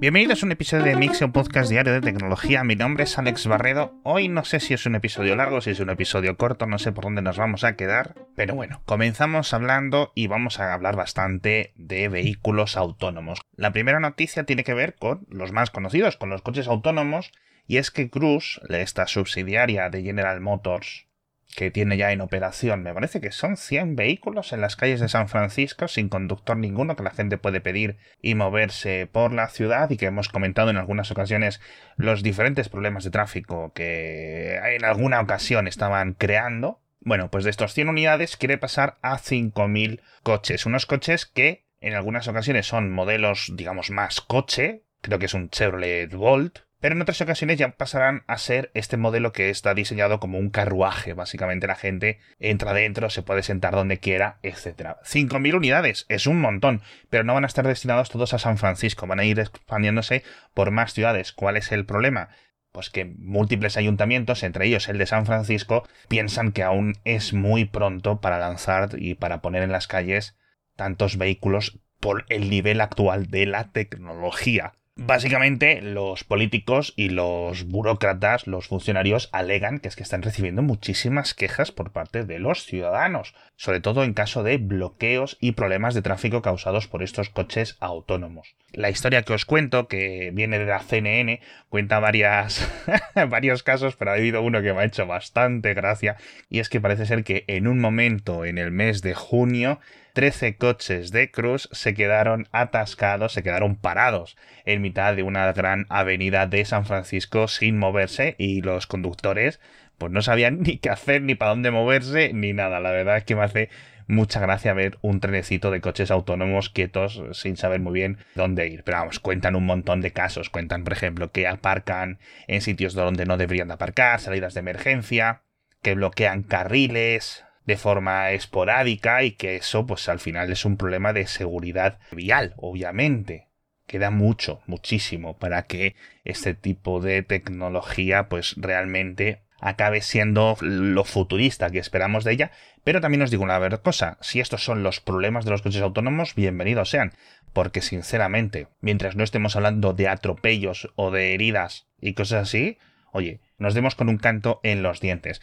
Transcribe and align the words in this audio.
Bienvenidos 0.00 0.42
a 0.42 0.46
un 0.46 0.52
episodio 0.52 0.84
de 0.84 0.96
Mix, 0.96 1.22
un 1.22 1.32
podcast 1.32 1.70
diario 1.70 1.92
de 1.92 2.00
tecnología. 2.00 2.64
Mi 2.64 2.74
nombre 2.74 3.04
es 3.04 3.16
Alex 3.16 3.46
Barredo. 3.46 3.94
Hoy 4.02 4.28
no 4.28 4.44
sé 4.44 4.60
si 4.60 4.74
es 4.74 4.84
un 4.86 4.96
episodio 4.96 5.36
largo, 5.36 5.60
si 5.60 5.70
es 5.70 5.80
un 5.80 5.88
episodio 5.88 6.36
corto, 6.36 6.66
no 6.66 6.78
sé 6.78 6.92
por 6.92 7.04
dónde 7.04 7.22
nos 7.22 7.38
vamos 7.38 7.64
a 7.64 7.76
quedar. 7.76 8.14
Pero 8.34 8.54
bueno, 8.54 8.82
comenzamos 8.84 9.54
hablando 9.54 10.12
y 10.14 10.26
vamos 10.26 10.60
a 10.60 10.74
hablar 10.74 10.96
bastante 10.96 11.72
de 11.76 12.08
vehículos 12.08 12.76
autónomos. 12.76 13.40
La 13.56 13.72
primera 13.72 14.00
noticia 14.00 14.44
tiene 14.44 14.64
que 14.64 14.74
ver 14.74 14.96
con 14.96 15.26
los 15.30 15.52
más 15.52 15.70
conocidos, 15.70 16.16
con 16.16 16.28
los 16.28 16.42
coches 16.42 16.66
autónomos. 16.66 17.32
Y 17.66 17.78
es 17.78 17.90
que 17.90 18.10
Cruise, 18.10 18.60
esta 18.68 19.06
subsidiaria 19.06 19.88
de 19.88 20.02
General 20.02 20.40
Motors, 20.40 21.06
que 21.54 21.70
tiene 21.70 21.96
ya 21.96 22.12
en 22.12 22.20
operación, 22.20 22.82
me 22.82 22.92
parece 22.92 23.20
que 23.20 23.30
son 23.30 23.56
100 23.56 23.96
vehículos 23.96 24.52
en 24.52 24.60
las 24.60 24.76
calles 24.76 25.00
de 25.00 25.08
San 25.08 25.28
Francisco 25.28 25.88
sin 25.88 26.08
conductor 26.08 26.56
ninguno 26.56 26.96
que 26.96 27.02
la 27.02 27.10
gente 27.10 27.38
puede 27.38 27.60
pedir 27.60 27.96
y 28.20 28.34
moverse 28.34 29.08
por 29.10 29.32
la 29.32 29.48
ciudad 29.48 29.88
y 29.90 29.96
que 29.96 30.06
hemos 30.06 30.28
comentado 30.28 30.70
en 30.70 30.76
algunas 30.76 31.10
ocasiones 31.10 31.60
los 31.96 32.22
diferentes 32.22 32.68
problemas 32.68 33.04
de 33.04 33.10
tráfico 33.10 33.72
que 33.72 34.56
en 34.56 34.84
alguna 34.84 35.20
ocasión 35.20 35.68
estaban 35.68 36.14
creando. 36.14 36.80
Bueno, 37.00 37.30
pues 37.30 37.44
de 37.44 37.50
estos 37.50 37.74
100 37.74 37.88
unidades 37.88 38.36
quiere 38.36 38.58
pasar 38.58 38.96
a 39.02 39.18
5.000 39.18 40.00
coches, 40.22 40.66
unos 40.66 40.86
coches 40.86 41.26
que 41.26 41.64
en 41.80 41.94
algunas 41.94 42.26
ocasiones 42.28 42.66
son 42.66 42.90
modelos, 42.90 43.52
digamos, 43.54 43.90
más 43.90 44.22
coche, 44.22 44.84
creo 45.02 45.18
que 45.18 45.26
es 45.26 45.34
un 45.34 45.50
Chevrolet 45.50 46.12
Volt, 46.14 46.60
pero 46.84 46.96
en 46.96 47.00
otras 47.00 47.22
ocasiones 47.22 47.56
ya 47.56 47.70
pasarán 47.70 48.24
a 48.26 48.36
ser 48.36 48.70
este 48.74 48.98
modelo 48.98 49.32
que 49.32 49.48
está 49.48 49.72
diseñado 49.72 50.20
como 50.20 50.38
un 50.38 50.50
carruaje. 50.50 51.14
Básicamente 51.14 51.66
la 51.66 51.76
gente 51.76 52.18
entra 52.38 52.74
dentro, 52.74 53.08
se 53.08 53.22
puede 53.22 53.42
sentar 53.42 53.72
donde 53.74 54.00
quiera, 54.00 54.38
etc. 54.42 54.98
5.000 55.02 55.54
unidades, 55.54 56.04
es 56.10 56.26
un 56.26 56.42
montón, 56.42 56.82
pero 57.08 57.24
no 57.24 57.32
van 57.32 57.44
a 57.44 57.46
estar 57.46 57.66
destinados 57.66 58.10
todos 58.10 58.34
a 58.34 58.38
San 58.38 58.58
Francisco, 58.58 59.06
van 59.06 59.18
a 59.18 59.24
ir 59.24 59.40
expandiéndose 59.40 60.24
por 60.52 60.72
más 60.72 60.92
ciudades. 60.92 61.32
¿Cuál 61.32 61.56
es 61.56 61.72
el 61.72 61.86
problema? 61.86 62.28
Pues 62.70 62.90
que 62.90 63.06
múltiples 63.06 63.78
ayuntamientos, 63.78 64.42
entre 64.42 64.66
ellos 64.66 64.86
el 64.90 64.98
de 64.98 65.06
San 65.06 65.24
Francisco, 65.24 65.88
piensan 66.08 66.52
que 66.52 66.64
aún 66.64 66.98
es 67.04 67.32
muy 67.32 67.64
pronto 67.64 68.20
para 68.20 68.38
lanzar 68.38 68.90
y 68.98 69.14
para 69.14 69.40
poner 69.40 69.62
en 69.62 69.72
las 69.72 69.86
calles 69.86 70.36
tantos 70.76 71.16
vehículos 71.16 71.80
por 71.98 72.26
el 72.28 72.50
nivel 72.50 72.82
actual 72.82 73.30
de 73.30 73.46
la 73.46 73.72
tecnología. 73.72 74.74
Básicamente, 74.96 75.82
los 75.82 76.22
políticos 76.22 76.92
y 76.94 77.08
los 77.08 77.64
burócratas, 77.64 78.46
los 78.46 78.68
funcionarios, 78.68 79.28
alegan 79.32 79.80
que 79.80 79.88
es 79.88 79.96
que 79.96 80.04
están 80.04 80.22
recibiendo 80.22 80.62
muchísimas 80.62 81.34
quejas 81.34 81.72
por 81.72 81.90
parte 81.90 82.24
de 82.24 82.38
los 82.38 82.64
ciudadanos, 82.64 83.34
sobre 83.56 83.80
todo 83.80 84.04
en 84.04 84.14
caso 84.14 84.44
de 84.44 84.56
bloqueos 84.58 85.36
y 85.40 85.52
problemas 85.52 85.94
de 85.94 86.02
tráfico 86.02 86.42
causados 86.42 86.86
por 86.86 87.02
estos 87.02 87.28
coches 87.28 87.76
autónomos. 87.80 88.54
La 88.72 88.88
historia 88.88 89.22
que 89.22 89.32
os 89.32 89.44
cuento, 89.44 89.88
que 89.88 90.30
viene 90.32 90.60
de 90.60 90.66
la 90.66 90.78
CNN, 90.78 91.40
cuenta 91.68 91.98
varias, 91.98 92.70
varios 93.28 93.64
casos, 93.64 93.96
pero 93.96 94.12
ha 94.12 94.14
habido 94.14 94.42
uno 94.42 94.62
que 94.62 94.72
me 94.72 94.82
ha 94.82 94.84
hecho 94.84 95.08
bastante 95.08 95.74
gracia, 95.74 96.16
y 96.48 96.60
es 96.60 96.68
que 96.68 96.80
parece 96.80 97.06
ser 97.06 97.24
que 97.24 97.42
en 97.48 97.66
un 97.66 97.80
momento 97.80 98.44
en 98.44 98.58
el 98.58 98.70
mes 98.70 99.02
de 99.02 99.14
junio 99.14 99.80
13 100.14 100.56
coches 100.56 101.10
de 101.10 101.30
Cruz 101.32 101.68
se 101.72 101.92
quedaron 101.92 102.46
atascados, 102.52 103.32
se 103.32 103.42
quedaron 103.42 103.74
parados 103.74 104.36
en 104.64 104.80
mitad 104.80 105.14
de 105.16 105.24
una 105.24 105.52
gran 105.52 105.86
avenida 105.88 106.46
de 106.46 106.64
San 106.64 106.86
Francisco 106.86 107.48
sin 107.48 107.78
moverse 107.78 108.36
y 108.38 108.62
los 108.62 108.86
conductores 108.86 109.60
pues 109.98 110.12
no 110.12 110.22
sabían 110.22 110.60
ni 110.62 110.78
qué 110.78 110.90
hacer, 110.90 111.22
ni 111.22 111.34
para 111.34 111.50
dónde 111.50 111.70
moverse, 111.70 112.32
ni 112.32 112.52
nada. 112.52 112.80
La 112.80 112.92
verdad 112.92 113.16
es 113.16 113.24
que 113.24 113.34
me 113.34 113.42
hace 113.42 113.70
mucha 114.06 114.38
gracia 114.38 114.72
ver 114.72 114.98
un 115.02 115.18
trenecito 115.18 115.70
de 115.70 115.80
coches 115.80 116.10
autónomos 116.10 116.70
quietos 116.70 117.22
sin 117.32 117.56
saber 117.56 117.80
muy 117.80 117.92
bien 117.92 118.18
dónde 118.36 118.68
ir. 118.68 118.84
Pero 118.84 118.98
vamos, 118.98 119.18
cuentan 119.18 119.56
un 119.56 119.66
montón 119.66 120.00
de 120.00 120.12
casos. 120.12 120.48
Cuentan, 120.48 120.84
por 120.84 120.92
ejemplo, 120.92 121.32
que 121.32 121.48
aparcan 121.48 122.18
en 122.46 122.60
sitios 122.60 122.94
donde 122.94 123.26
no 123.26 123.36
deberían 123.36 123.68
de 123.68 123.74
aparcar, 123.74 124.20
salidas 124.20 124.54
de 124.54 124.60
emergencia, 124.60 125.42
que 125.82 125.94
bloquean 125.94 126.44
carriles, 126.44 127.44
de 127.64 127.76
forma 127.76 128.30
esporádica 128.32 129.22
y 129.22 129.32
que 129.32 129.56
eso 129.56 129.86
pues 129.86 130.08
al 130.08 130.20
final 130.20 130.50
es 130.52 130.64
un 130.64 130.76
problema 130.76 131.12
de 131.12 131.26
seguridad 131.26 131.98
vial, 132.12 132.54
obviamente. 132.56 133.48
Queda 133.86 134.10
mucho, 134.10 134.62
muchísimo 134.66 135.38
para 135.38 135.64
que 135.64 135.94
este 136.24 136.54
tipo 136.54 137.00
de 137.00 137.22
tecnología 137.22 138.28
pues 138.28 138.54
realmente 138.56 139.42
acabe 139.60 140.02
siendo 140.02 140.56
lo 140.60 141.04
futurista 141.04 141.70
que 141.70 141.78
esperamos 141.78 142.24
de 142.24 142.32
ella, 142.32 142.50
pero 142.82 143.00
también 143.00 143.22
os 143.22 143.30
digo 143.30 143.44
una 143.44 143.58
verdad 143.58 143.80
cosa, 143.80 144.18
si 144.20 144.40
estos 144.40 144.62
son 144.62 144.82
los 144.82 145.00
problemas 145.00 145.44
de 145.44 145.52
los 145.52 145.62
coches 145.62 145.80
autónomos, 145.80 146.34
bienvenidos 146.34 146.90
sean, 146.90 147.12
porque 147.54 147.80
sinceramente, 147.80 148.68
mientras 148.80 149.16
no 149.16 149.24
estemos 149.24 149.56
hablando 149.56 149.94
de 149.94 150.08
atropellos 150.08 150.92
o 150.96 151.10
de 151.10 151.32
heridas 151.32 151.86
y 151.98 152.12
cosas 152.12 152.42
así, 152.42 152.78
oye, 153.12 153.40
nos 153.56 153.72
demos 153.72 153.94
con 153.94 154.10
un 154.10 154.18
canto 154.18 154.60
en 154.64 154.82
los 154.82 155.00
dientes. 155.00 155.40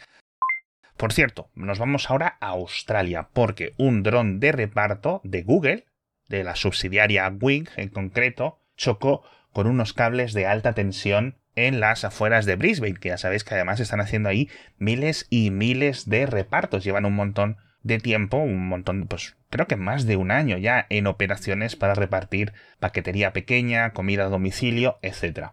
Por 1.02 1.12
cierto, 1.12 1.50
nos 1.56 1.80
vamos 1.80 2.08
ahora 2.08 2.38
a 2.40 2.50
Australia, 2.50 3.26
porque 3.32 3.74
un 3.76 4.04
dron 4.04 4.38
de 4.38 4.52
reparto 4.52 5.20
de 5.24 5.42
Google, 5.42 5.84
de 6.28 6.44
la 6.44 6.54
subsidiaria 6.54 7.28
Wing 7.40 7.66
en 7.76 7.88
concreto, 7.88 8.60
chocó 8.76 9.24
con 9.50 9.66
unos 9.66 9.94
cables 9.94 10.32
de 10.32 10.46
alta 10.46 10.74
tensión 10.74 11.38
en 11.56 11.80
las 11.80 12.04
afueras 12.04 12.46
de 12.46 12.54
Brisbane, 12.54 13.00
que 13.00 13.08
ya 13.08 13.18
sabéis 13.18 13.42
que 13.42 13.54
además 13.54 13.80
están 13.80 14.00
haciendo 14.00 14.28
ahí 14.28 14.48
miles 14.78 15.26
y 15.28 15.50
miles 15.50 16.08
de 16.08 16.24
repartos, 16.24 16.84
llevan 16.84 17.04
un 17.04 17.16
montón 17.16 17.56
de 17.82 17.98
tiempo, 17.98 18.36
un 18.36 18.68
montón, 18.68 19.08
pues 19.08 19.34
creo 19.50 19.66
que 19.66 19.74
más 19.74 20.06
de 20.06 20.14
un 20.14 20.30
año 20.30 20.56
ya 20.56 20.86
en 20.88 21.08
operaciones 21.08 21.74
para 21.74 21.94
repartir 21.94 22.52
paquetería 22.78 23.32
pequeña, 23.32 23.90
comida 23.90 24.26
a 24.26 24.28
domicilio, 24.28 25.00
etc. 25.02 25.48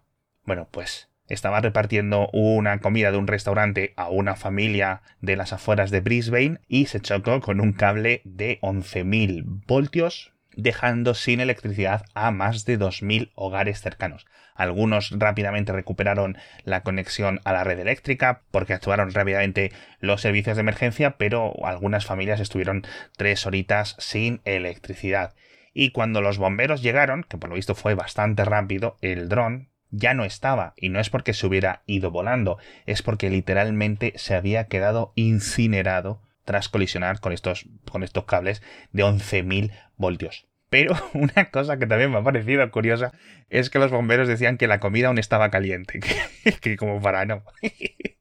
Bueno, 0.46 0.68
pues 0.70 1.10
estaba 1.30 1.62
repartiendo 1.62 2.30
una 2.34 2.80
comida 2.80 3.12
de 3.12 3.18
un 3.18 3.28
restaurante 3.28 3.94
a 3.96 4.10
una 4.10 4.36
familia 4.36 5.02
de 5.22 5.36
las 5.36 5.54
afueras 5.54 5.92
de 5.92 6.02
Brisbane 6.02 6.60
y 6.68 6.88
se 6.88 7.00
chocó 7.00 7.40
con 7.40 7.62
un 7.62 7.74
cable 7.74 8.22
de 8.26 8.60
11.000 8.62 9.64
voltios 9.68 10.34
dejando 10.56 11.14
sin 11.14 11.40
electricidad 11.40 12.06
a 12.14 12.32
más 12.32 12.66
de 12.66 12.78
2.000 12.78 13.32
hogares 13.36 13.82
cercanos. 13.82 14.26
Algunos 14.56 15.12
rápidamente 15.18 15.72
recuperaron 15.72 16.38
la 16.66 16.82
conexión 16.84 17.40
a 17.46 17.54
la 17.54 17.64
red 17.64 17.80
eléctrica 17.80 18.42
porque 18.52 18.74
actuaron 18.74 19.14
rápidamente 19.14 19.72
los 20.00 20.22
servicios 20.22 20.58
de 20.58 20.62
emergencia, 20.62 21.12
pero 21.18 21.54
algunas 21.66 22.06
familias 22.06 22.40
estuvieron 22.40 22.86
tres 23.16 23.46
horitas 23.46 23.96
sin 24.00 24.42
electricidad. 24.44 25.34
Y 25.74 25.92
cuando 25.92 26.22
los 26.22 26.38
bomberos 26.38 26.82
llegaron, 26.82 27.24
que 27.24 27.38
por 27.38 27.50
lo 27.50 27.56
visto 27.56 27.74
fue 27.76 27.94
bastante 27.94 28.44
rápido, 28.44 28.98
el 29.02 29.30
dron 29.30 29.70
ya 29.92 30.14
no 30.14 30.24
estaba, 30.26 30.74
y 30.78 30.90
no 30.90 31.00
es 31.00 31.10
porque 31.10 31.34
se 31.34 31.48
hubiera 31.48 31.84
ido 31.86 32.12
volando, 32.12 32.58
es 32.86 33.02
porque 33.02 33.30
literalmente 33.30 34.14
se 34.16 34.36
había 34.36 34.68
quedado 34.68 35.14
incinerado 35.16 36.22
tras 36.46 36.70
colisionar 36.70 37.20
con 37.20 37.34
estos, 37.34 37.66
con 37.92 38.04
estos 38.04 38.26
cables 38.26 38.62
de 38.92 39.04
11.000 39.04 39.72
voltios. 39.98 40.48
Pero 40.70 40.96
una 41.14 41.50
cosa 41.52 41.78
que 41.78 41.88
también 41.88 42.12
me 42.12 42.18
ha 42.18 42.24
parecido 42.24 42.70
curiosa 42.72 43.14
es 43.50 43.70
que 43.70 43.80
los 43.80 43.92
bomberos 43.92 44.28
decían 44.28 44.58
que 44.58 44.68
la 44.68 44.80
comida 44.80 45.08
aún 45.08 45.18
estaba 45.18 45.50
caliente, 45.50 46.00
que, 46.44 46.54
que 46.54 46.78
como 46.78 47.02
para 47.02 47.26
no. 47.26 47.44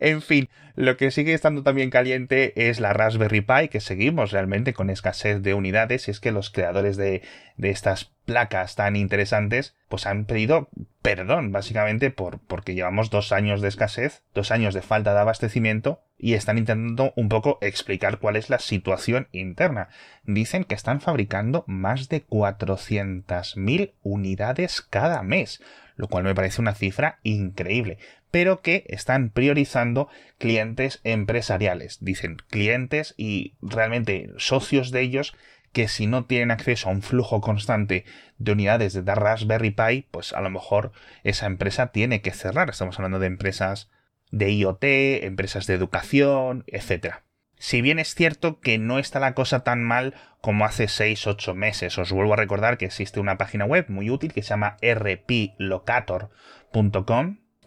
En 0.00 0.22
fin, 0.22 0.48
lo 0.76 0.96
que 0.96 1.10
sigue 1.10 1.34
estando 1.34 1.62
también 1.62 1.90
caliente 1.90 2.68
es 2.68 2.80
la 2.80 2.94
Raspberry 2.94 3.42
Pi, 3.42 3.68
que 3.68 3.80
seguimos 3.80 4.32
realmente 4.32 4.72
con 4.72 4.88
escasez 4.88 5.42
de 5.42 5.52
unidades, 5.52 6.08
y 6.08 6.10
es 6.10 6.20
que 6.20 6.32
los 6.32 6.48
creadores 6.48 6.96
de, 6.96 7.22
estas 7.58 8.06
placas 8.24 8.76
tan 8.76 8.96
interesantes, 8.96 9.76
pues 9.90 10.06
han 10.06 10.24
pedido 10.24 10.70
perdón, 11.02 11.52
básicamente, 11.52 12.10
por, 12.10 12.38
porque 12.40 12.74
llevamos 12.74 13.10
dos 13.10 13.30
años 13.32 13.60
de 13.60 13.68
escasez, 13.68 14.22
dos 14.34 14.50
años 14.50 14.72
de 14.72 14.80
falta 14.80 15.12
de 15.12 15.20
abastecimiento, 15.20 16.00
y 16.16 16.32
están 16.32 16.56
intentando 16.56 17.12
un 17.14 17.28
poco 17.28 17.58
explicar 17.60 18.18
cuál 18.18 18.36
es 18.36 18.48
la 18.48 18.58
situación 18.58 19.28
interna. 19.32 19.88
Dicen 20.24 20.64
que 20.64 20.74
están 20.74 21.02
fabricando 21.02 21.64
más 21.66 22.08
de 22.08 22.26
400.000 22.26 23.92
unidades 24.02 24.80
cada 24.80 25.22
mes, 25.22 25.62
lo 25.96 26.08
cual 26.08 26.24
me 26.24 26.34
parece 26.34 26.62
una 26.62 26.74
cifra 26.74 27.18
increíble 27.22 27.98
pero 28.30 28.60
que 28.60 28.84
están 28.88 29.30
priorizando 29.30 30.08
clientes 30.38 31.00
empresariales. 31.04 31.98
Dicen 32.00 32.36
clientes 32.48 33.14
y 33.16 33.54
realmente 33.60 34.30
socios 34.36 34.90
de 34.90 35.00
ellos 35.02 35.34
que 35.72 35.88
si 35.88 36.06
no 36.06 36.24
tienen 36.24 36.50
acceso 36.50 36.88
a 36.88 36.92
un 36.92 37.02
flujo 37.02 37.40
constante 37.40 38.04
de 38.38 38.52
unidades 38.52 38.92
de 38.92 39.14
Raspberry 39.14 39.70
Pi, 39.70 40.06
pues 40.10 40.32
a 40.32 40.40
lo 40.40 40.50
mejor 40.50 40.92
esa 41.22 41.46
empresa 41.46 41.92
tiene 41.92 42.22
que 42.22 42.32
cerrar. 42.32 42.70
Estamos 42.70 42.98
hablando 42.98 43.18
de 43.20 43.28
empresas 43.28 43.88
de 44.30 44.50
IoT, 44.52 44.82
empresas 45.24 45.66
de 45.66 45.74
educación, 45.74 46.64
etc. 46.66 47.16
Si 47.56 47.82
bien 47.82 47.98
es 47.98 48.14
cierto 48.14 48.58
que 48.60 48.78
no 48.78 48.98
está 48.98 49.20
la 49.20 49.34
cosa 49.34 49.64
tan 49.64 49.84
mal 49.84 50.14
como 50.40 50.64
hace 50.64 50.84
6-8 50.86 51.54
meses, 51.54 51.98
os 51.98 52.10
vuelvo 52.10 52.32
a 52.32 52.36
recordar 52.36 52.78
que 52.78 52.86
existe 52.86 53.20
una 53.20 53.36
página 53.38 53.66
web 53.66 53.84
muy 53.88 54.08
útil 54.10 54.32
que 54.32 54.42
se 54.42 54.48
llama 54.48 54.76
rplocator.com 54.82 56.30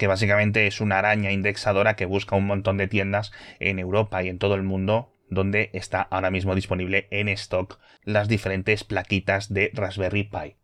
que 0.03 0.07
básicamente 0.07 0.67
es 0.67 0.81
una 0.81 0.99
araña 0.99 1.31
indexadora 1.31 1.95
que 1.95 2.03
busca 2.03 2.35
un 2.35 2.45
montón 2.45 2.75
de 2.75 2.89
tiendas 2.89 3.31
en 3.61 3.79
Europa 3.79 4.21
y 4.21 4.27
en 4.27 4.37
todo 4.37 4.55
el 4.55 4.61
mundo 4.61 5.13
donde 5.29 5.69
está 5.71 6.01
ahora 6.01 6.29
mismo 6.29 6.55
disponible 6.55 7.07
en 7.09 7.29
stock 7.29 7.79
las 8.03 8.27
diferentes 8.27 8.83
plaquitas 8.83 9.53
de 9.53 9.71
Raspberry 9.73 10.25
Pi. 10.25 10.57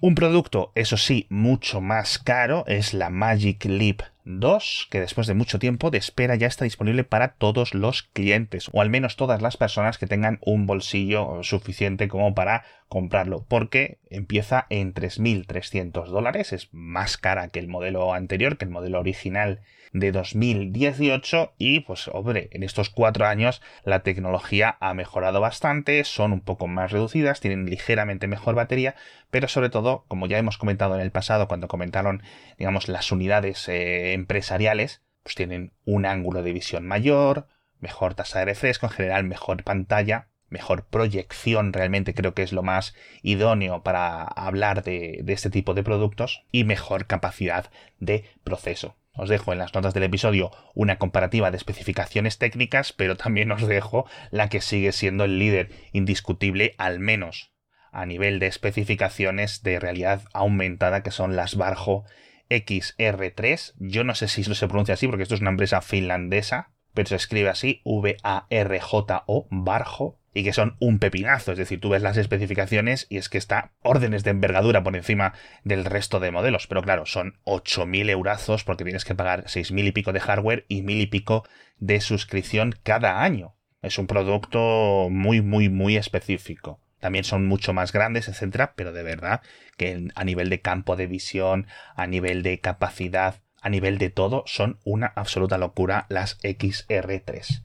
Un 0.00 0.14
producto, 0.14 0.72
eso 0.74 0.96
sí, 0.96 1.26
mucho 1.28 1.82
más 1.82 2.18
caro 2.18 2.64
es 2.66 2.94
la 2.94 3.10
Magic 3.10 3.62
Leap 3.66 4.00
2, 4.26 4.88
que 4.90 5.00
después 5.00 5.26
de 5.28 5.34
mucho 5.34 5.58
tiempo 5.58 5.90
de 5.90 5.98
espera 5.98 6.34
ya 6.34 6.48
está 6.48 6.64
disponible 6.64 7.04
para 7.04 7.34
todos 7.34 7.74
los 7.74 8.02
clientes, 8.02 8.68
o 8.72 8.82
al 8.82 8.90
menos 8.90 9.16
todas 9.16 9.40
las 9.40 9.56
personas 9.56 9.98
que 9.98 10.08
tengan 10.08 10.38
un 10.42 10.66
bolsillo 10.66 11.42
suficiente 11.44 12.08
como 12.08 12.34
para 12.34 12.64
comprarlo, 12.88 13.44
porque 13.48 13.98
empieza 14.10 14.66
en 14.68 14.94
3.300 14.94 16.06
dólares, 16.06 16.52
es 16.52 16.68
más 16.72 17.16
cara 17.16 17.48
que 17.48 17.60
el 17.60 17.68
modelo 17.68 18.12
anterior, 18.12 18.58
que 18.58 18.64
el 18.64 18.70
modelo 18.70 19.00
original 19.00 19.60
de 19.92 20.12
2018 20.12 21.54
y 21.58 21.80
pues 21.80 22.08
hombre, 22.08 22.48
en 22.52 22.62
estos 22.62 22.90
cuatro 22.90 23.26
años 23.26 23.62
la 23.84 24.00
tecnología 24.00 24.76
ha 24.80 24.94
mejorado 24.94 25.40
bastante, 25.40 26.04
son 26.04 26.32
un 26.32 26.40
poco 26.40 26.66
más 26.66 26.92
reducidas, 26.92 27.40
tienen 27.40 27.66
ligeramente 27.66 28.26
mejor 28.26 28.54
batería, 28.54 28.94
pero 29.30 29.48
sobre 29.48 29.70
todo, 29.70 30.04
como 30.08 30.26
ya 30.26 30.38
hemos 30.38 30.58
comentado 30.58 30.94
en 30.94 31.00
el 31.00 31.10
pasado 31.10 31.48
cuando 31.48 31.68
comentaron, 31.68 32.22
digamos, 32.58 32.88
las 32.88 33.10
unidades 33.10 33.68
eh, 33.68 34.15
empresariales, 34.16 35.02
pues 35.22 35.36
tienen 35.36 35.72
un 35.84 36.06
ángulo 36.06 36.42
de 36.42 36.52
visión 36.52 36.86
mayor, 36.86 37.46
mejor 37.78 38.14
tasa 38.14 38.40
de 38.40 38.46
refresco, 38.46 38.86
en 38.86 38.92
general 38.92 39.24
mejor 39.24 39.62
pantalla, 39.62 40.28
mejor 40.48 40.86
proyección 40.86 41.72
realmente 41.72 42.14
creo 42.14 42.34
que 42.34 42.42
es 42.42 42.52
lo 42.52 42.62
más 42.62 42.94
idóneo 43.22 43.82
para 43.82 44.22
hablar 44.24 44.82
de, 44.82 45.20
de 45.22 45.32
este 45.32 45.50
tipo 45.50 45.74
de 45.74 45.82
productos 45.82 46.44
y 46.50 46.64
mejor 46.64 47.06
capacidad 47.06 47.70
de 47.98 48.24
proceso. 48.44 48.96
Os 49.12 49.28
dejo 49.28 49.52
en 49.52 49.58
las 49.58 49.72
notas 49.74 49.94
del 49.94 50.02
episodio 50.02 50.50
una 50.74 50.98
comparativa 50.98 51.50
de 51.50 51.56
especificaciones 51.56 52.38
técnicas, 52.38 52.92
pero 52.92 53.16
también 53.16 53.50
os 53.50 53.66
dejo 53.66 54.06
la 54.30 54.48
que 54.48 54.60
sigue 54.60 54.92
siendo 54.92 55.24
el 55.24 55.38
líder 55.38 55.70
indiscutible, 55.92 56.74
al 56.76 57.00
menos 57.00 57.52
a 57.96 58.04
nivel 58.04 58.38
de 58.40 58.46
especificaciones 58.46 59.62
de 59.62 59.80
realidad 59.80 60.20
aumentada, 60.34 61.02
que 61.02 61.10
son 61.10 61.34
las 61.34 61.54
Barjo 61.54 62.04
XR3. 62.50 63.74
Yo 63.78 64.04
no 64.04 64.14
sé 64.14 64.28
si 64.28 64.44
se 64.44 64.68
pronuncia 64.68 64.94
así, 64.94 65.06
porque 65.06 65.22
esto 65.22 65.34
es 65.34 65.40
una 65.40 65.50
empresa 65.50 65.80
finlandesa, 65.80 66.70
pero 66.94 67.08
se 67.08 67.16
escribe 67.16 67.48
así, 67.48 67.82
V-A-R-J-O, 67.84 69.48
Barjo 69.50 70.18
y 70.36 70.44
que 70.44 70.52
son 70.52 70.76
un 70.80 70.98
pepinazo. 70.98 71.52
Es 71.52 71.58
decir, 71.58 71.80
tú 71.80 71.88
ves 71.88 72.02
las 72.02 72.18
especificaciones 72.18 73.06
y 73.08 73.16
es 73.16 73.30
que 73.30 73.38
está 73.38 73.72
órdenes 73.82 74.22
de 74.22 74.32
envergadura 74.32 74.82
por 74.82 74.94
encima 74.94 75.32
del 75.64 75.86
resto 75.86 76.20
de 76.20 76.30
modelos. 76.30 76.66
Pero 76.66 76.82
claro, 76.82 77.06
son 77.06 77.38
8.000 77.44 78.10
eurazos 78.10 78.62
porque 78.62 78.84
tienes 78.84 79.06
que 79.06 79.14
pagar 79.14 79.44
6.000 79.44 79.86
y 79.86 79.92
pico 79.92 80.12
de 80.12 80.20
hardware 80.20 80.66
y 80.68 80.82
1.000 80.82 81.00
y 81.00 81.06
pico 81.06 81.44
de 81.78 82.02
suscripción 82.02 82.74
cada 82.82 83.22
año. 83.22 83.56
Es 83.80 83.98
un 83.98 84.06
producto 84.06 85.08
muy, 85.10 85.40
muy, 85.40 85.70
muy 85.70 85.96
específico. 85.96 86.80
También 87.06 87.22
son 87.22 87.46
mucho 87.46 87.72
más 87.72 87.92
grandes, 87.92 88.26
etcétera, 88.26 88.72
pero 88.74 88.92
de 88.92 89.04
verdad 89.04 89.40
que 89.76 90.08
a 90.16 90.24
nivel 90.24 90.50
de 90.50 90.60
campo 90.60 90.96
de 90.96 91.06
visión, 91.06 91.68
a 91.94 92.08
nivel 92.08 92.42
de 92.42 92.58
capacidad, 92.58 93.36
a 93.62 93.68
nivel 93.68 93.98
de 93.98 94.10
todo, 94.10 94.42
son 94.46 94.80
una 94.84 95.12
absoluta 95.14 95.56
locura 95.56 96.06
las 96.08 96.36
XR3. 96.40 97.62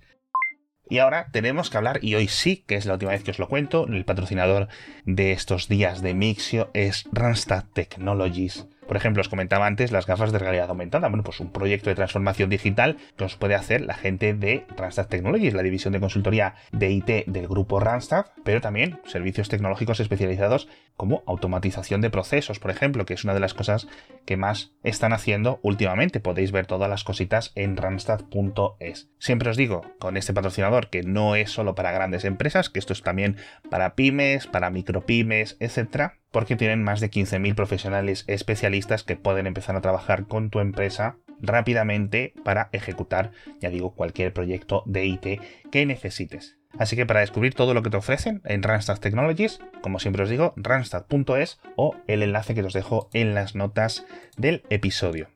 Y 0.87 0.99
ahora 0.99 1.29
tenemos 1.31 1.71
que 1.71 1.77
hablar, 1.77 2.03
y 2.03 2.13
hoy 2.13 2.27
sí, 2.27 2.57
que 2.67 2.75
es 2.75 2.85
la 2.85 2.93
última 2.93 3.13
vez 3.13 3.23
que 3.23 3.31
os 3.31 3.39
lo 3.39 3.49
cuento, 3.49 3.87
el 3.87 4.05
patrocinador 4.05 4.67
de 5.05 5.31
estos 5.31 5.67
días 5.67 6.03
de 6.03 6.13
Mixio 6.13 6.69
es 6.75 7.05
Randstad 7.11 7.63
Technologies. 7.73 8.67
Por 8.91 8.97
ejemplo, 8.97 9.21
os 9.21 9.29
comentaba 9.29 9.67
antes 9.67 9.93
las 9.93 10.05
gafas 10.05 10.33
de 10.33 10.39
realidad 10.39 10.69
aumentada. 10.69 11.07
Bueno, 11.07 11.23
pues 11.23 11.39
un 11.39 11.49
proyecto 11.49 11.89
de 11.89 11.95
transformación 11.95 12.49
digital 12.49 12.97
que 13.15 13.23
os 13.23 13.37
puede 13.37 13.55
hacer 13.55 13.79
la 13.79 13.93
gente 13.93 14.33
de 14.33 14.65
Randstad 14.75 15.07
Technologies, 15.07 15.53
la 15.53 15.63
división 15.63 15.93
de 15.93 16.01
consultoría 16.01 16.55
de 16.73 16.91
IT 16.91 17.25
del 17.27 17.47
grupo 17.47 17.79
Randstad, 17.79 18.25
pero 18.43 18.59
también 18.59 18.99
servicios 19.05 19.47
tecnológicos 19.47 20.01
especializados 20.01 20.67
como 20.97 21.23
automatización 21.25 22.01
de 22.01 22.09
procesos, 22.09 22.59
por 22.59 22.69
ejemplo, 22.69 23.05
que 23.05 23.13
es 23.13 23.23
una 23.23 23.33
de 23.33 23.39
las 23.39 23.53
cosas 23.53 23.87
que 24.25 24.35
más 24.35 24.73
están 24.83 25.13
haciendo 25.13 25.61
últimamente. 25.63 26.19
Podéis 26.19 26.51
ver 26.51 26.65
todas 26.65 26.89
las 26.89 27.05
cositas 27.05 27.53
en 27.55 27.77
randstad.es. 27.77 29.09
Siempre 29.19 29.51
os 29.51 29.55
digo, 29.55 29.83
con 29.99 30.17
este 30.17 30.33
patrocinador, 30.33 30.89
que 30.89 31.03
no 31.03 31.37
es 31.37 31.49
solo 31.49 31.75
para 31.75 31.93
grandes 31.93 32.25
empresas, 32.25 32.69
que 32.69 32.79
esto 32.79 32.91
es 32.91 33.03
también 33.03 33.37
para 33.69 33.95
pymes, 33.95 34.47
para 34.47 34.69
micropymes, 34.69 35.55
etcétera 35.61 36.20
porque 36.31 36.55
tienen 36.55 36.83
más 36.83 36.99
de 36.99 37.11
15.000 37.11 37.55
profesionales 37.55 38.23
especialistas 38.27 39.03
que 39.03 39.15
pueden 39.15 39.47
empezar 39.47 39.75
a 39.75 39.81
trabajar 39.81 40.25
con 40.27 40.49
tu 40.49 40.59
empresa 40.59 41.17
rápidamente 41.41 42.33
para 42.43 42.69
ejecutar, 42.71 43.31
ya 43.59 43.69
digo, 43.69 43.93
cualquier 43.93 44.33
proyecto 44.33 44.83
de 44.85 45.05
IT 45.05 45.41
que 45.71 45.85
necesites. 45.85 46.57
Así 46.77 46.95
que 46.95 47.05
para 47.05 47.19
descubrir 47.19 47.53
todo 47.53 47.73
lo 47.73 47.83
que 47.83 47.89
te 47.89 47.97
ofrecen 47.97 48.41
en 48.45 48.63
Randstad 48.63 48.99
Technologies, 48.99 49.59
como 49.81 49.99
siempre 49.99 50.23
os 50.23 50.29
digo, 50.29 50.53
randstad.es 50.55 51.59
o 51.75 51.95
el 52.07 52.23
enlace 52.23 52.55
que 52.55 52.63
os 52.63 52.73
dejo 52.73 53.09
en 53.13 53.33
las 53.33 53.55
notas 53.55 54.05
del 54.37 54.63
episodio. 54.69 55.27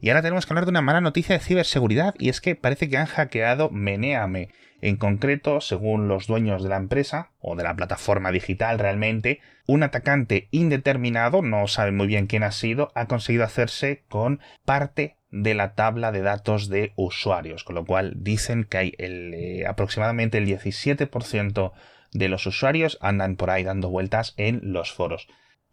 Y 0.00 0.10
ahora 0.10 0.22
tenemos 0.22 0.44
que 0.44 0.52
hablar 0.52 0.66
de 0.66 0.70
una 0.70 0.82
mala 0.82 1.00
noticia 1.00 1.34
de 1.34 1.42
ciberseguridad 1.42 2.14
y 2.18 2.28
es 2.28 2.40
que 2.40 2.54
parece 2.54 2.88
que 2.88 2.98
han 2.98 3.06
hackeado 3.06 3.70
Meneame. 3.70 4.50
En 4.84 4.96
concreto, 4.96 5.62
según 5.62 6.08
los 6.08 6.26
dueños 6.26 6.62
de 6.62 6.68
la 6.68 6.76
empresa 6.76 7.30
o 7.40 7.56
de 7.56 7.62
la 7.62 7.74
plataforma 7.74 8.30
digital 8.30 8.78
realmente, 8.78 9.40
un 9.66 9.82
atacante 9.82 10.48
indeterminado, 10.50 11.40
no 11.40 11.66
saben 11.68 11.96
muy 11.96 12.06
bien 12.06 12.26
quién 12.26 12.42
ha 12.42 12.52
sido, 12.52 12.92
ha 12.94 13.06
conseguido 13.06 13.44
hacerse 13.44 14.04
con 14.10 14.40
parte 14.66 15.16
de 15.30 15.54
la 15.54 15.74
tabla 15.74 16.12
de 16.12 16.20
datos 16.20 16.68
de 16.68 16.92
usuarios, 16.96 17.64
con 17.64 17.76
lo 17.76 17.86
cual 17.86 18.12
dicen 18.18 18.64
que 18.64 18.76
hay 18.76 18.94
eh, 18.98 19.64
aproximadamente 19.66 20.36
el 20.36 20.46
17% 20.46 21.72
de 22.12 22.28
los 22.28 22.46
usuarios 22.46 22.98
andan 23.00 23.36
por 23.36 23.48
ahí 23.48 23.64
dando 23.64 23.88
vueltas 23.88 24.34
en 24.36 24.60
los 24.74 24.92
foros. 24.92 25.28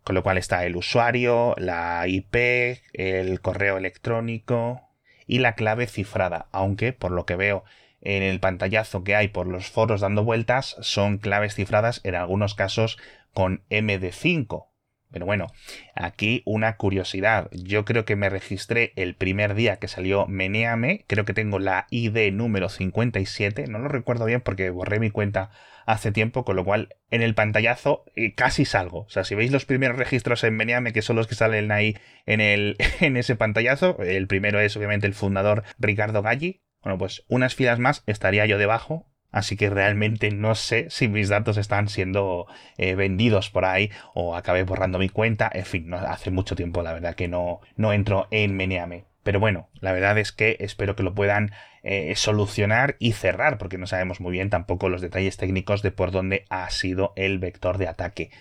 Con 0.05 0.15
lo 0.15 0.23
cual 0.23 0.37
está 0.37 0.65
el 0.65 0.77
usuario, 0.77 1.53
la 1.57 2.07
IP, 2.07 2.79
el 2.93 3.41
correo 3.41 3.77
electrónico 3.77 4.87
y 5.27 5.39
la 5.39 5.55
clave 5.55 5.87
cifrada, 5.87 6.47
aunque 6.53 6.93
por 6.93 7.11
lo 7.11 7.25
que 7.25 7.35
veo 7.35 7.65
en 8.01 8.23
el 8.23 8.39
pantallazo 8.39 9.03
que 9.03 9.15
hay 9.15 9.27
por 9.27 9.47
los 9.47 9.67
foros 9.67 10.01
dando 10.01 10.23
vueltas 10.23 10.75
son 10.81 11.17
claves 11.17 11.55
cifradas 11.55 12.01
en 12.03 12.15
algunos 12.15 12.55
casos 12.55 12.97
con 13.33 13.63
MD5. 13.69 14.67
Pero 15.11 15.25
bueno, 15.25 15.47
aquí 15.93 16.41
una 16.45 16.77
curiosidad. 16.77 17.49
Yo 17.51 17.83
creo 17.83 18.05
que 18.05 18.15
me 18.15 18.29
registré 18.29 18.93
el 18.95 19.15
primer 19.15 19.55
día 19.55 19.75
que 19.77 19.89
salió 19.89 20.25
Meneame. 20.27 21.03
Creo 21.07 21.25
que 21.25 21.33
tengo 21.33 21.59
la 21.59 21.85
ID 21.89 22.31
número 22.31 22.69
57. 22.69 23.65
No 23.67 23.79
lo 23.79 23.89
recuerdo 23.89 24.25
bien 24.25 24.41
porque 24.41 24.69
borré 24.69 24.99
mi 24.99 25.11
cuenta 25.11 25.51
hace 25.85 26.11
tiempo, 26.13 26.45
con 26.45 26.55
lo 26.55 26.63
cual 26.63 26.95
en 27.09 27.21
el 27.21 27.35
pantallazo 27.35 28.05
eh, 28.15 28.33
casi 28.35 28.63
salgo. 28.63 28.99
O 28.99 29.09
sea, 29.09 29.25
si 29.25 29.35
veis 29.35 29.51
los 29.51 29.65
primeros 29.65 29.97
registros 29.97 30.43
en 30.45 30.55
Meneame, 30.55 30.93
que 30.93 31.01
son 31.01 31.17
los 31.17 31.27
que 31.27 31.35
salen 31.35 31.71
ahí 31.71 31.97
en, 32.25 32.39
el, 32.39 32.77
en 33.01 33.17
ese 33.17 33.35
pantallazo, 33.35 34.01
el 34.01 34.27
primero 34.27 34.61
es 34.61 34.77
obviamente 34.77 35.07
el 35.07 35.13
fundador 35.13 35.63
Ricardo 35.77 36.21
Galli. 36.21 36.61
Bueno, 36.83 36.97
pues 36.97 37.23
unas 37.27 37.55
filas 37.55 37.79
más 37.79 38.03
estaría 38.07 38.45
yo 38.45 38.57
debajo. 38.57 39.07
Así 39.31 39.55
que 39.55 39.69
realmente 39.69 40.29
no 40.31 40.55
sé 40.55 40.87
si 40.89 41.07
mis 41.07 41.29
datos 41.29 41.55
están 41.55 41.87
siendo 41.87 42.47
eh, 42.77 42.95
vendidos 42.95 43.49
por 43.49 43.63
ahí 43.63 43.89
o 44.13 44.35
acabé 44.35 44.63
borrando 44.63 44.99
mi 44.99 45.07
cuenta. 45.07 45.49
En 45.53 45.65
fin, 45.65 45.87
no, 45.87 45.97
hace 45.97 46.31
mucho 46.31 46.55
tiempo 46.55 46.81
la 46.81 46.91
verdad 46.91 47.15
que 47.15 47.29
no, 47.29 47.61
no 47.77 47.93
entro 47.93 48.27
en 48.29 48.57
Meneame. 48.57 49.05
Pero 49.23 49.39
bueno, 49.39 49.69
la 49.79 49.93
verdad 49.93 50.17
es 50.17 50.31
que 50.31 50.57
espero 50.59 50.95
que 50.95 51.03
lo 51.03 51.13
puedan 51.13 51.51
eh, 51.83 52.13
solucionar 52.15 52.95
y 52.99 53.13
cerrar, 53.13 53.57
porque 53.57 53.77
no 53.77 53.87
sabemos 53.87 54.19
muy 54.19 54.31
bien 54.31 54.49
tampoco 54.49 54.89
los 54.89 55.01
detalles 55.01 55.37
técnicos 55.37 55.81
de 55.81 55.91
por 55.91 56.11
dónde 56.11 56.45
ha 56.49 56.69
sido 56.69 57.13
el 57.15 57.39
vector 57.39 57.77
de 57.77 57.87
ataque. 57.87 58.31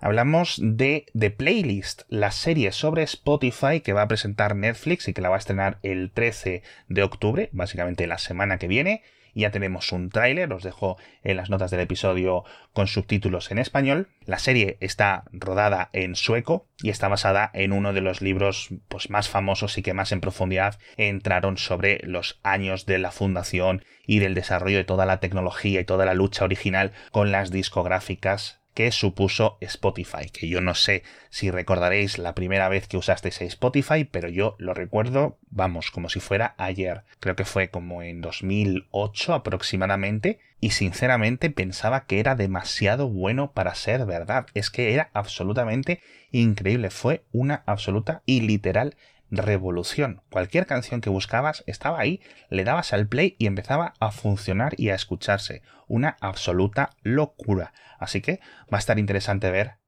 Hablamos 0.00 0.58
de 0.62 1.06
The 1.18 1.30
Playlist, 1.30 2.02
la 2.08 2.30
serie 2.30 2.72
sobre 2.72 3.02
Spotify 3.02 3.80
que 3.80 3.92
va 3.92 4.02
a 4.02 4.08
presentar 4.08 4.56
Netflix 4.56 5.08
y 5.08 5.12
que 5.12 5.20
la 5.20 5.28
va 5.28 5.36
a 5.36 5.38
estrenar 5.38 5.78
el 5.82 6.10
13 6.10 6.62
de 6.88 7.02
octubre, 7.02 7.50
básicamente 7.52 8.06
la 8.06 8.18
semana 8.18 8.58
que 8.58 8.68
viene 8.68 9.02
ya 9.34 9.50
tenemos 9.50 9.92
un 9.92 10.10
tráiler, 10.10 10.52
os 10.52 10.62
dejo 10.62 10.96
en 11.22 11.36
las 11.36 11.50
notas 11.50 11.70
del 11.70 11.80
episodio 11.80 12.44
con 12.72 12.86
subtítulos 12.86 13.50
en 13.50 13.58
español. 13.58 14.08
La 14.24 14.38
serie 14.38 14.76
está 14.80 15.24
rodada 15.32 15.90
en 15.92 16.14
sueco 16.14 16.66
y 16.82 16.90
está 16.90 17.08
basada 17.08 17.50
en 17.52 17.72
uno 17.72 17.92
de 17.92 18.00
los 18.00 18.22
libros 18.22 18.68
pues, 18.88 19.10
más 19.10 19.28
famosos 19.28 19.76
y 19.78 19.82
que 19.82 19.94
más 19.94 20.12
en 20.12 20.20
profundidad 20.20 20.78
entraron 20.96 21.58
sobre 21.58 22.00
los 22.04 22.40
años 22.42 22.86
de 22.86 22.98
la 22.98 23.10
fundación 23.10 23.84
y 24.06 24.18
del 24.18 24.34
desarrollo 24.34 24.78
de 24.78 24.84
toda 24.84 25.06
la 25.06 25.20
tecnología 25.20 25.80
y 25.80 25.84
toda 25.84 26.06
la 26.06 26.14
lucha 26.14 26.44
original 26.44 26.92
con 27.10 27.32
las 27.32 27.50
discográficas 27.50 28.59
que 28.74 28.92
supuso 28.92 29.58
Spotify, 29.60 30.30
que 30.32 30.48
yo 30.48 30.60
no 30.60 30.74
sé 30.74 31.02
si 31.28 31.50
recordaréis 31.50 32.18
la 32.18 32.34
primera 32.34 32.68
vez 32.68 32.86
que 32.86 32.96
usasteis 32.96 33.40
Spotify, 33.42 34.04
pero 34.04 34.28
yo 34.28 34.56
lo 34.58 34.74
recuerdo, 34.74 35.38
vamos, 35.50 35.90
como 35.90 36.08
si 36.08 36.20
fuera 36.20 36.54
ayer. 36.56 37.02
Creo 37.18 37.36
que 37.36 37.44
fue 37.44 37.68
como 37.68 38.02
en 38.02 38.20
2008 38.20 39.34
aproximadamente, 39.34 40.38
y 40.60 40.70
sinceramente 40.70 41.50
pensaba 41.50 42.04
que 42.04 42.20
era 42.20 42.34
demasiado 42.34 43.08
bueno 43.08 43.52
para 43.52 43.74
ser 43.74 44.04
verdad. 44.04 44.46
Es 44.54 44.70
que 44.70 44.92
era 44.92 45.10
absolutamente 45.14 46.00
increíble, 46.30 46.90
fue 46.90 47.24
una 47.32 47.62
absoluta 47.66 48.22
y 48.26 48.42
literal 48.42 48.94
revolución. 49.30 50.22
Cualquier 50.30 50.66
canción 50.66 51.00
que 51.00 51.10
buscabas 51.10 51.64
estaba 51.66 52.00
ahí, 52.00 52.20
le 52.48 52.64
dabas 52.64 52.92
al 52.92 53.06
play 53.06 53.36
y 53.38 53.46
empezaba 53.46 53.94
a 54.00 54.10
funcionar 54.10 54.74
y 54.76 54.90
a 54.90 54.94
escucharse. 54.94 55.62
Una 55.86 56.16
absoluta 56.20 56.90
locura. 57.02 57.72
Así 57.98 58.20
que 58.20 58.40
va 58.72 58.76
a 58.76 58.78
estar 58.78 58.98
interesante 58.98 59.50
ver 59.50 59.80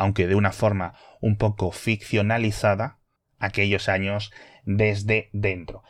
aunque 0.00 0.26
de 0.26 0.34
una 0.34 0.52
forma 0.52 0.94
un 1.20 1.36
poco 1.36 1.72
ficcionalizada, 1.72 3.00
aquellos 3.38 3.88
años 3.90 4.32
desde 4.64 5.28
dentro. 5.34 5.82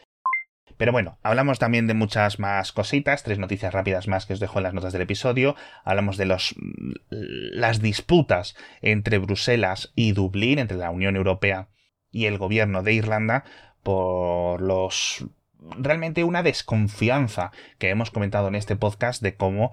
Pero 0.76 0.90
bueno, 0.90 1.18
hablamos 1.22 1.60
también 1.60 1.86
de 1.86 1.94
muchas 1.94 2.40
más 2.40 2.72
cositas, 2.72 3.22
tres 3.22 3.38
noticias 3.38 3.72
rápidas 3.72 4.08
más 4.08 4.26
que 4.26 4.32
os 4.32 4.40
dejo 4.40 4.58
en 4.58 4.64
las 4.64 4.74
notas 4.74 4.92
del 4.92 5.02
episodio. 5.02 5.54
Hablamos 5.84 6.16
de 6.16 6.24
los, 6.24 6.56
las 7.10 7.80
disputas 7.80 8.56
entre 8.80 9.18
Bruselas 9.18 9.92
y 9.94 10.10
Dublín, 10.10 10.58
entre 10.58 10.78
la 10.78 10.90
Unión 10.90 11.14
Europea 11.14 11.68
y 12.10 12.26
el 12.26 12.38
gobierno 12.38 12.82
de 12.82 12.92
Irlanda, 12.94 13.44
por 13.82 14.60
los 14.60 15.24
realmente 15.78 16.24
una 16.24 16.42
desconfianza 16.42 17.52
que 17.78 17.90
hemos 17.90 18.10
comentado 18.10 18.48
en 18.48 18.54
este 18.54 18.76
podcast 18.76 19.22
de 19.22 19.34
cómo 19.34 19.72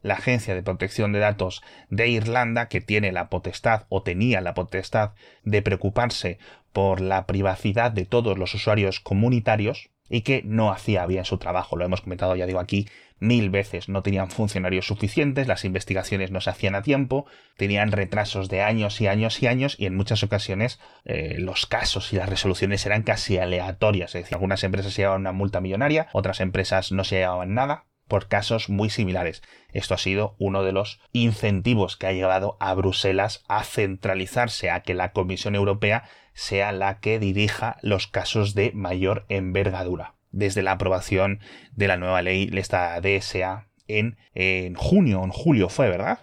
la 0.00 0.14
Agencia 0.14 0.54
de 0.54 0.62
Protección 0.62 1.12
de 1.12 1.18
Datos 1.18 1.62
de 1.88 2.08
Irlanda, 2.08 2.68
que 2.68 2.80
tiene 2.80 3.10
la 3.10 3.30
potestad 3.30 3.86
o 3.88 4.02
tenía 4.02 4.40
la 4.42 4.54
potestad 4.54 5.12
de 5.44 5.62
preocuparse 5.62 6.38
por 6.72 7.00
la 7.00 7.26
privacidad 7.26 7.90
de 7.90 8.04
todos 8.04 8.36
los 8.36 8.54
usuarios 8.54 9.00
comunitarios 9.00 9.90
y 10.08 10.20
que 10.20 10.42
no 10.44 10.70
hacía 10.70 11.06
bien 11.06 11.24
su 11.24 11.38
trabajo. 11.38 11.76
Lo 11.76 11.84
hemos 11.86 12.02
comentado, 12.02 12.36
ya 12.36 12.46
digo 12.46 12.60
aquí, 12.60 12.86
mil 13.18 13.50
veces. 13.50 13.88
No 13.88 14.02
tenían 14.02 14.30
funcionarios 14.30 14.86
suficientes, 14.86 15.46
las 15.46 15.64
investigaciones 15.64 16.30
no 16.30 16.40
se 16.40 16.50
hacían 16.50 16.74
a 16.74 16.82
tiempo, 16.82 17.26
tenían 17.56 17.92
retrasos 17.92 18.48
de 18.48 18.62
años 18.62 19.00
y 19.00 19.06
años 19.06 19.42
y 19.42 19.46
años 19.46 19.76
y 19.78 19.86
en 19.86 19.96
muchas 19.96 20.22
ocasiones 20.22 20.80
eh, 21.04 21.36
los 21.38 21.66
casos 21.66 22.12
y 22.12 22.16
las 22.16 22.28
resoluciones 22.28 22.84
eran 22.86 23.02
casi 23.02 23.38
aleatorias. 23.38 24.14
Es 24.14 24.22
decir, 24.22 24.34
algunas 24.34 24.64
empresas 24.64 24.92
se 24.92 25.02
llevaban 25.02 25.22
una 25.22 25.32
multa 25.32 25.60
millonaria, 25.60 26.08
otras 26.12 26.40
empresas 26.40 26.92
no 26.92 27.04
se 27.04 27.16
llevaban 27.16 27.54
nada 27.54 27.86
por 28.08 28.28
casos 28.28 28.68
muy 28.68 28.90
similares. 28.90 29.42
Esto 29.72 29.94
ha 29.94 29.98
sido 29.98 30.36
uno 30.38 30.62
de 30.62 30.72
los 30.72 31.00
incentivos 31.12 31.96
que 31.96 32.06
ha 32.06 32.12
llevado 32.12 32.56
a 32.60 32.74
Bruselas 32.74 33.42
a 33.48 33.64
centralizarse, 33.64 34.70
a 34.70 34.82
que 34.82 34.94
la 34.94 35.12
Comisión 35.12 35.54
Europea 35.54 36.04
sea 36.34 36.72
la 36.72 37.00
que 37.00 37.18
dirija 37.18 37.76
los 37.80 38.06
casos 38.06 38.54
de 38.54 38.72
mayor 38.72 39.24
envergadura. 39.28 40.13
Desde 40.34 40.62
la 40.62 40.72
aprobación 40.72 41.40
de 41.72 41.88
la 41.88 41.96
nueva 41.96 42.20
ley, 42.22 42.50
esta 42.54 43.00
DSA, 43.00 43.68
en, 43.86 44.16
en 44.34 44.74
junio, 44.74 45.22
en 45.22 45.30
julio 45.30 45.68
fue, 45.68 45.88
¿verdad? 45.88 46.18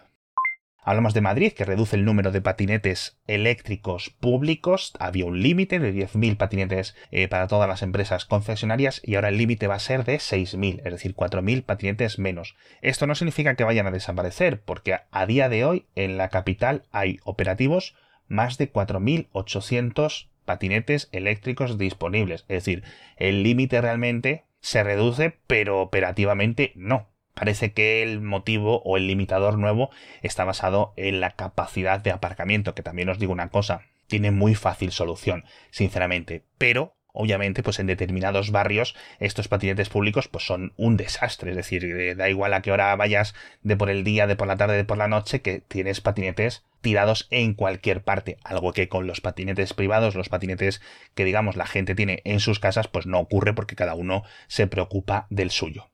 Hablamos 0.83 1.13
de 1.13 1.21
Madrid, 1.21 1.53
que 1.53 1.63
reduce 1.63 1.95
el 1.95 2.05
número 2.05 2.31
de 2.31 2.41
patinetes 2.41 3.19
eléctricos 3.27 4.09
públicos. 4.09 4.93
Había 4.99 5.25
un 5.25 5.39
límite 5.39 5.77
de 5.77 5.93
10.000 5.93 6.37
patinetes 6.37 6.95
eh, 7.11 7.27
para 7.27 7.45
todas 7.47 7.69
las 7.69 7.83
empresas 7.83 8.25
concesionarias 8.25 8.99
y 9.03 9.13
ahora 9.13 9.29
el 9.29 9.37
límite 9.37 9.67
va 9.67 9.75
a 9.75 9.79
ser 9.79 10.05
de 10.05 10.15
6.000, 10.15 10.81
es 10.83 10.91
decir, 10.91 11.15
4.000 11.15 11.63
patinetes 11.63 12.17
menos. 12.17 12.55
Esto 12.81 13.05
no 13.05 13.13
significa 13.13 13.53
que 13.55 13.63
vayan 13.63 13.85
a 13.85 13.91
desaparecer, 13.91 14.61
porque 14.63 14.97
a 15.11 15.25
día 15.27 15.49
de 15.49 15.65
hoy 15.65 15.85
en 15.93 16.17
la 16.17 16.29
capital 16.29 16.83
hay 16.91 17.19
operativos 17.25 17.95
más 18.27 18.57
de 18.57 18.73
4.800 18.73 20.30
patinetes 20.45 21.09
eléctricos 21.11 21.77
disponibles. 21.77 22.41
Es 22.41 22.63
decir, 22.63 22.83
el 23.17 23.43
límite 23.43 23.81
realmente 23.81 24.45
se 24.59 24.83
reduce, 24.83 25.37
pero 25.47 25.81
operativamente 25.81 26.71
no. 26.75 27.09
Parece 27.33 27.73
que 27.73 28.03
el 28.03 28.21
motivo 28.21 28.81
o 28.83 28.97
el 28.97 29.07
limitador 29.07 29.57
nuevo 29.57 29.89
está 30.21 30.43
basado 30.43 30.93
en 30.97 31.19
la 31.19 31.31
capacidad 31.31 31.99
de 31.99 32.11
aparcamiento, 32.11 32.75
que 32.75 32.83
también 32.83 33.09
os 33.09 33.19
digo 33.19 33.31
una 33.31 33.49
cosa, 33.49 33.81
tiene 34.07 34.31
muy 34.31 34.55
fácil 34.55 34.91
solución, 34.91 35.45
sinceramente, 35.69 36.43
pero 36.57 36.95
obviamente 37.13 37.63
pues 37.63 37.79
en 37.79 37.87
determinados 37.87 38.51
barrios 38.51 38.95
estos 39.19 39.47
patinetes 39.47 39.89
públicos 39.89 40.27
pues 40.27 40.45
son 40.45 40.73
un 40.77 40.97
desastre. 40.97 41.51
Es 41.51 41.57
decir 41.57 41.85
eh, 41.85 42.15
da 42.15 42.29
igual 42.29 42.53
a 42.53 42.61
qué 42.61 42.71
hora 42.71 42.95
vayas 42.95 43.33
de 43.61 43.77
por 43.77 43.89
el 43.89 44.03
día 44.03 44.27
de 44.27 44.35
por 44.35 44.47
la 44.47 44.57
tarde 44.57 44.77
de 44.77 44.85
por 44.85 44.97
la 44.97 45.07
noche 45.07 45.41
que 45.41 45.59
tienes 45.59 46.01
patinetes 46.01 46.63
tirados 46.81 47.27
en 47.29 47.53
cualquier 47.53 48.03
parte. 48.03 48.37
Algo 48.43 48.73
que 48.73 48.89
con 48.89 49.07
los 49.07 49.21
patinetes 49.21 49.73
privados 49.73 50.15
los 50.15 50.29
patinetes 50.29 50.81
que 51.15 51.25
digamos 51.25 51.55
la 51.55 51.65
gente 51.65 51.95
tiene 51.95 52.21
en 52.25 52.39
sus 52.39 52.59
casas 52.59 52.87
pues 52.87 53.05
no 53.05 53.19
ocurre 53.19 53.53
porque 53.53 53.75
cada 53.75 53.95
uno 53.95 54.23
se 54.47 54.67
preocupa 54.67 55.27
del 55.29 55.51
suyo. 55.51 55.89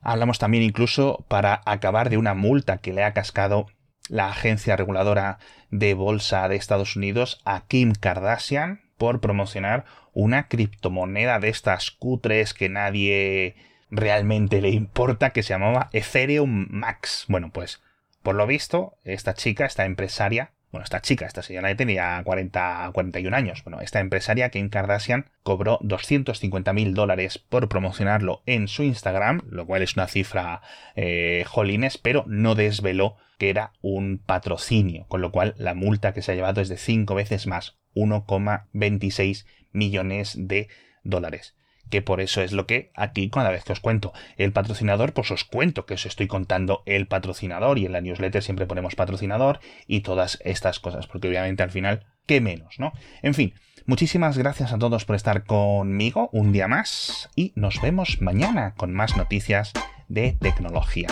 Hablamos 0.00 0.38
también 0.38 0.62
incluso 0.62 1.24
para 1.28 1.62
acabar 1.64 2.10
de 2.10 2.16
una 2.16 2.34
multa 2.34 2.78
que 2.78 2.92
le 2.92 3.02
ha 3.02 3.12
cascado 3.12 3.66
la 4.08 4.28
agencia 4.28 4.76
reguladora 4.76 5.38
de 5.70 5.94
bolsa 5.94 6.48
de 6.48 6.56
Estados 6.56 6.94
Unidos 6.94 7.40
a 7.44 7.66
Kim 7.66 7.92
Kardashian 7.92 8.85
por 8.96 9.20
promocionar 9.20 9.84
una 10.12 10.48
criptomoneda 10.48 11.38
de 11.38 11.48
estas 11.48 11.90
cutres 11.90 12.54
que 12.54 12.68
nadie 12.68 13.56
realmente 13.90 14.60
le 14.60 14.70
importa 14.70 15.30
que 15.30 15.42
se 15.42 15.50
llamaba 15.50 15.90
Ethereum 15.92 16.66
Max. 16.70 17.26
Bueno, 17.28 17.50
pues 17.52 17.82
por 18.22 18.34
lo 18.34 18.46
visto, 18.46 18.98
esta 19.04 19.34
chica, 19.34 19.66
esta 19.66 19.84
empresaria, 19.84 20.50
bueno, 20.76 20.84
esta 20.84 21.00
chica, 21.00 21.24
esta 21.24 21.40
señora 21.40 21.74
tenía 21.74 22.20
40, 22.22 22.90
41 22.92 23.34
años. 23.34 23.64
Bueno, 23.64 23.80
esta 23.80 23.98
empresaria, 24.00 24.50
Kim 24.50 24.68
Kardashian, 24.68 25.30
cobró 25.42 25.78
250 25.80 26.74
mil 26.74 26.92
dólares 26.92 27.38
por 27.38 27.66
promocionarlo 27.70 28.42
en 28.44 28.68
su 28.68 28.82
Instagram, 28.82 29.40
lo 29.48 29.64
cual 29.64 29.80
es 29.80 29.94
una 29.96 30.06
cifra 30.06 30.60
eh, 30.94 31.44
jolines, 31.46 31.96
pero 31.96 32.24
no 32.26 32.54
desveló 32.54 33.16
que 33.38 33.48
era 33.48 33.72
un 33.80 34.18
patrocinio, 34.18 35.06
con 35.08 35.22
lo 35.22 35.32
cual 35.32 35.54
la 35.56 35.72
multa 35.72 36.12
que 36.12 36.20
se 36.20 36.32
ha 36.32 36.34
llevado 36.34 36.60
es 36.60 36.68
de 36.68 36.76
5 36.76 37.14
veces 37.14 37.46
más, 37.46 37.78
1,26 37.94 39.46
millones 39.72 40.34
de 40.36 40.68
dólares 41.04 41.56
que 41.90 42.02
por 42.02 42.20
eso 42.20 42.42
es 42.42 42.52
lo 42.52 42.66
que 42.66 42.90
aquí 42.94 43.30
cada 43.30 43.50
vez 43.50 43.64
que 43.64 43.72
os 43.72 43.80
cuento 43.80 44.12
el 44.36 44.52
patrocinador, 44.52 45.12
pues 45.12 45.30
os 45.30 45.44
cuento 45.44 45.86
que 45.86 45.94
os 45.94 46.06
estoy 46.06 46.26
contando 46.26 46.82
el 46.86 47.06
patrocinador 47.06 47.78
y 47.78 47.86
en 47.86 47.92
la 47.92 48.00
newsletter 48.00 48.42
siempre 48.42 48.66
ponemos 48.66 48.94
patrocinador 48.94 49.60
y 49.86 50.00
todas 50.00 50.38
estas 50.44 50.80
cosas, 50.80 51.06
porque 51.06 51.28
obviamente 51.28 51.62
al 51.62 51.70
final, 51.70 52.04
¿qué 52.26 52.40
menos, 52.40 52.78
no? 52.78 52.92
En 53.22 53.34
fin, 53.34 53.54
muchísimas 53.86 54.38
gracias 54.38 54.72
a 54.72 54.78
todos 54.78 55.04
por 55.04 55.16
estar 55.16 55.44
conmigo 55.44 56.28
un 56.32 56.52
día 56.52 56.68
más 56.68 57.28
y 57.36 57.52
nos 57.54 57.80
vemos 57.80 58.20
mañana 58.20 58.74
con 58.76 58.92
más 58.92 59.16
noticias 59.16 59.72
de 60.08 60.36
tecnología. 60.40 61.08